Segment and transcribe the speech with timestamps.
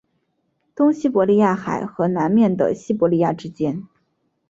[0.73, 3.83] 东西伯利亚海和南面的西伯利亚之间。